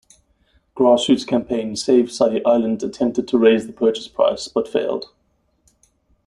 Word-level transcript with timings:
Grassroots 0.75 1.27
campaign 1.27 1.75
"Save 1.75 2.11
Sully 2.11 2.43
Island" 2.43 2.81
attempted 2.81 3.27
to 3.27 3.37
raise 3.37 3.67
the 3.67 3.71
purchase 3.73 4.07
price, 4.07 4.47
but 4.47 4.67
failed. 4.67 5.11